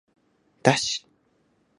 [0.63, 1.05] だし